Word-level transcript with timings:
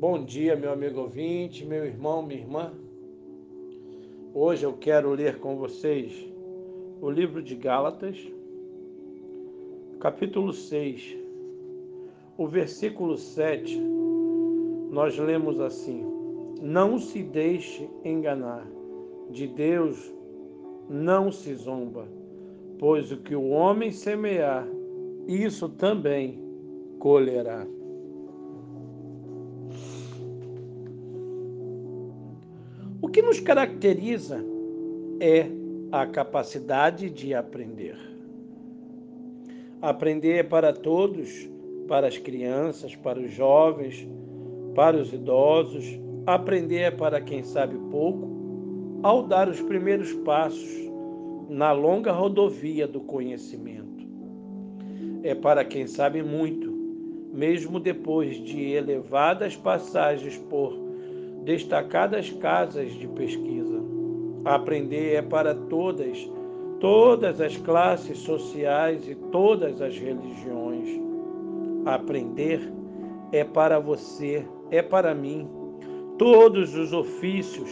Bom 0.00 0.22
dia, 0.22 0.54
meu 0.54 0.70
amigo 0.70 1.00
ouvinte, 1.00 1.64
meu 1.64 1.84
irmão, 1.84 2.22
minha 2.22 2.38
irmã. 2.38 2.72
Hoje 4.32 4.64
eu 4.64 4.74
quero 4.74 5.10
ler 5.10 5.40
com 5.40 5.56
vocês 5.56 6.24
o 7.00 7.10
livro 7.10 7.42
de 7.42 7.56
Gálatas, 7.56 8.16
capítulo 9.98 10.52
6, 10.52 11.16
o 12.36 12.46
versículo 12.46 13.18
7. 13.18 13.76
Nós 14.92 15.18
lemos 15.18 15.58
assim: 15.58 16.06
Não 16.62 17.00
se 17.00 17.20
deixe 17.24 17.90
enganar, 18.04 18.70
de 19.28 19.48
Deus 19.48 20.14
não 20.88 21.32
se 21.32 21.52
zomba, 21.56 22.06
pois 22.78 23.10
o 23.10 23.16
que 23.16 23.34
o 23.34 23.48
homem 23.48 23.90
semear, 23.90 24.64
isso 25.26 25.68
também 25.68 26.38
colherá. 27.00 27.66
O 33.00 33.08
que 33.08 33.22
nos 33.22 33.38
caracteriza 33.38 34.44
é 35.20 35.46
a 35.92 36.04
capacidade 36.04 37.08
de 37.08 37.32
aprender. 37.32 37.96
Aprender 39.80 40.38
é 40.38 40.42
para 40.42 40.72
todos, 40.72 41.48
para 41.86 42.08
as 42.08 42.18
crianças, 42.18 42.96
para 42.96 43.20
os 43.20 43.32
jovens, 43.32 44.04
para 44.74 44.96
os 44.96 45.12
idosos. 45.12 45.84
Aprender 46.26 46.80
é 46.80 46.90
para 46.90 47.20
quem 47.20 47.44
sabe 47.44 47.78
pouco, 47.88 48.28
ao 49.04 49.22
dar 49.22 49.48
os 49.48 49.60
primeiros 49.60 50.12
passos 50.12 50.68
na 51.48 51.70
longa 51.70 52.10
rodovia 52.10 52.88
do 52.88 53.00
conhecimento. 53.00 54.06
É 55.22 55.36
para 55.36 55.64
quem 55.64 55.86
sabe 55.86 56.20
muito, 56.20 56.68
mesmo 57.32 57.78
depois 57.78 58.42
de 58.42 58.72
elevadas 58.72 59.54
passagens 59.54 60.36
por 60.36 60.87
destacadas 61.48 62.28
casas 62.28 62.92
de 62.92 63.08
pesquisa. 63.08 63.82
Aprender 64.44 65.14
é 65.14 65.22
para 65.22 65.54
todas, 65.54 66.30
todas 66.78 67.40
as 67.40 67.56
classes 67.56 68.18
sociais 68.18 69.08
e 69.08 69.14
todas 69.14 69.80
as 69.80 69.96
religiões. 69.96 70.90
Aprender 71.86 72.70
é 73.32 73.44
para 73.44 73.78
você, 73.78 74.46
é 74.70 74.82
para 74.82 75.14
mim. 75.14 75.48
Todos 76.18 76.76
os 76.76 76.92
ofícios, 76.92 77.70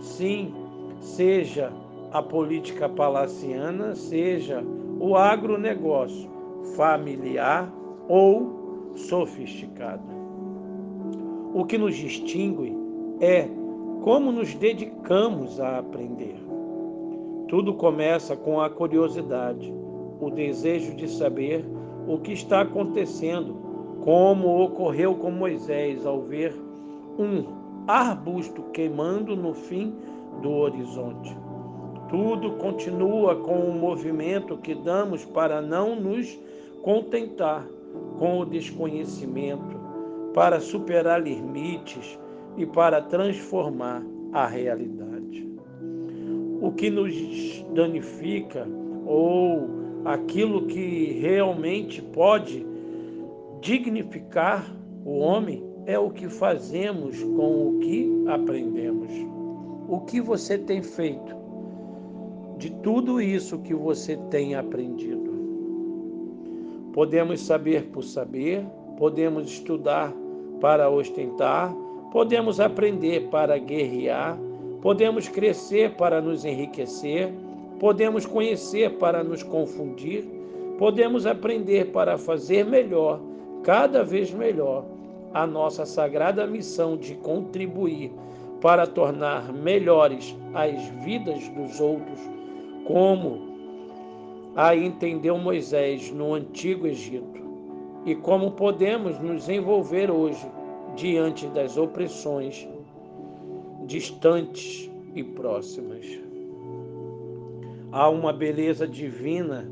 sim, 0.00 0.54
seja 0.98 1.70
a 2.10 2.22
política 2.22 2.88
palaciana, 2.88 3.94
seja 3.94 4.64
o 4.98 5.14
agronegócio 5.16 6.30
familiar 6.74 7.70
ou 8.08 8.94
sofisticado. 8.94 10.16
O 11.52 11.66
que 11.66 11.76
nos 11.76 11.94
distingue 11.94 12.87
é 13.20 13.48
como 14.02 14.30
nos 14.30 14.54
dedicamos 14.54 15.60
a 15.60 15.78
aprender. 15.78 16.36
Tudo 17.48 17.74
começa 17.74 18.36
com 18.36 18.60
a 18.60 18.70
curiosidade, 18.70 19.72
o 20.20 20.30
desejo 20.30 20.94
de 20.94 21.08
saber 21.08 21.64
o 22.06 22.18
que 22.18 22.32
está 22.32 22.60
acontecendo, 22.60 23.56
como 24.04 24.62
ocorreu 24.62 25.14
com 25.14 25.30
Moisés 25.30 26.06
ao 26.06 26.20
ver 26.20 26.54
um 27.18 27.44
arbusto 27.86 28.62
queimando 28.72 29.34
no 29.34 29.54
fim 29.54 29.94
do 30.42 30.50
horizonte. 30.50 31.36
Tudo 32.08 32.52
continua 32.52 33.36
com 33.36 33.58
o 33.58 33.72
movimento 33.72 34.56
que 34.56 34.74
damos 34.74 35.24
para 35.24 35.60
não 35.60 35.96
nos 35.96 36.38
contentar 36.82 37.66
com 38.18 38.38
o 38.38 38.46
desconhecimento, 38.46 39.78
para 40.32 40.60
superar 40.60 41.22
limites, 41.22 42.18
e 42.58 42.66
para 42.66 43.00
transformar 43.00 44.04
a 44.32 44.46
realidade. 44.46 45.48
O 46.60 46.72
que 46.72 46.90
nos 46.90 47.14
danifica 47.72 48.66
ou 49.06 49.70
aquilo 50.04 50.66
que 50.66 51.18
realmente 51.20 52.02
pode 52.02 52.66
dignificar 53.60 54.70
o 55.04 55.18
homem 55.18 55.64
é 55.86 55.98
o 55.98 56.10
que 56.10 56.28
fazemos 56.28 57.22
com 57.22 57.68
o 57.68 57.78
que 57.78 58.24
aprendemos. 58.26 59.10
O 59.88 60.00
que 60.00 60.20
você 60.20 60.58
tem 60.58 60.82
feito 60.82 61.34
de 62.58 62.70
tudo 62.82 63.20
isso 63.22 63.60
que 63.60 63.74
você 63.74 64.16
tem 64.30 64.54
aprendido? 64.54 65.28
Podemos 66.92 67.40
saber 67.40 67.84
por 67.86 68.02
saber, 68.02 68.66
podemos 68.98 69.48
estudar 69.48 70.12
para 70.60 70.90
ostentar, 70.90 71.74
Podemos 72.10 72.58
aprender 72.58 73.28
para 73.28 73.58
guerrear, 73.58 74.38
podemos 74.80 75.28
crescer 75.28 75.94
para 75.96 76.20
nos 76.20 76.44
enriquecer, 76.44 77.30
podemos 77.78 78.24
conhecer 78.24 78.96
para 78.98 79.22
nos 79.22 79.42
confundir, 79.42 80.24
podemos 80.78 81.26
aprender 81.26 81.92
para 81.92 82.16
fazer 82.16 82.64
melhor, 82.64 83.20
cada 83.62 84.02
vez 84.02 84.32
melhor, 84.32 84.84
a 85.34 85.46
nossa 85.46 85.84
sagrada 85.84 86.46
missão 86.46 86.96
de 86.96 87.14
contribuir 87.16 88.10
para 88.62 88.86
tornar 88.86 89.52
melhores 89.52 90.34
as 90.54 90.82
vidas 91.04 91.46
dos 91.50 91.78
outros, 91.78 92.18
como 92.86 93.48
a 94.56 94.74
entendeu 94.74 95.36
Moisés 95.36 96.10
no 96.10 96.34
antigo 96.34 96.86
Egito, 96.86 97.38
e 98.06 98.14
como 98.14 98.52
podemos 98.52 99.20
nos 99.20 99.48
envolver 99.48 100.10
hoje 100.10 100.46
diante 100.98 101.46
das 101.46 101.76
opressões 101.76 102.68
distantes 103.86 104.90
e 105.14 105.22
próximas. 105.22 106.04
Há 107.92 108.10
uma 108.10 108.32
beleza 108.32 108.86
divina 108.86 109.70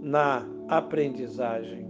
na 0.00 0.44
aprendizagem. 0.68 1.86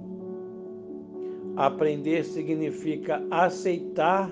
Aprender 1.57 2.25
significa 2.25 3.23
aceitar 3.31 4.31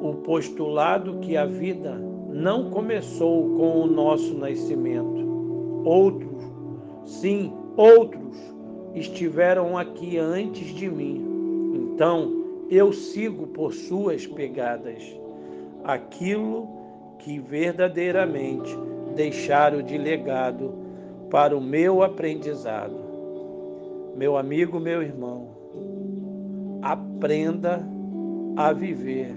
o 0.00 0.14
postulado 0.24 1.18
que 1.18 1.36
a 1.36 1.44
vida 1.44 1.98
não 2.30 2.70
começou 2.70 3.56
com 3.56 3.80
o 3.80 3.86
nosso 3.86 4.34
nascimento. 4.34 5.82
Outros, 5.84 6.44
sim, 7.04 7.52
outros 7.76 8.36
estiveram 8.94 9.76
aqui 9.76 10.16
antes 10.16 10.68
de 10.68 10.88
mim 10.88 11.33
então 11.94 12.66
eu 12.68 12.92
sigo 12.92 13.46
por 13.46 13.72
suas 13.72 14.26
pegadas 14.26 15.02
aquilo 15.84 16.68
que 17.20 17.38
verdadeiramente 17.38 18.76
deixaram 19.14 19.80
de 19.80 19.96
legado 19.96 20.74
para 21.30 21.56
o 21.56 21.60
meu 21.60 22.02
aprendizado. 22.02 22.96
Meu 24.16 24.36
amigo, 24.36 24.80
meu 24.80 25.02
irmão, 25.02 25.48
aprenda 26.82 27.80
a 28.56 28.72
viver 28.72 29.32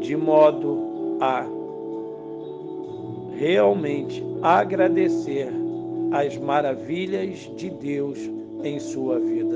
de 0.00 0.16
modo 0.16 1.16
a 1.20 1.46
realmente 3.38 4.20
agradecer 4.42 5.48
as 6.12 6.36
maravilhas 6.38 7.38
de 7.56 7.70
Deus 7.70 8.18
em 8.64 8.80
sua 8.80 9.20
vida. 9.20 9.55